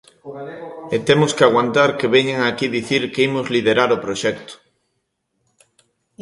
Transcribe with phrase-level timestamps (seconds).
[0.95, 4.53] E temos que aguantar que veñan aquí dicir que imos liderar o proxecto.